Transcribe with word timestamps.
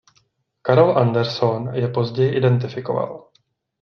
Carroll 0.63 0.97
Anderson 0.97 1.69
je 1.75 1.87
později 1.87 2.35
identifikoval. 2.37 3.29